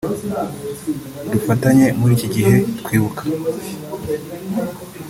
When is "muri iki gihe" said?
1.99-2.55